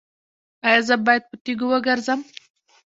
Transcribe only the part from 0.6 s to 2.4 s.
ایا زه باید په تیږو وګرځم؟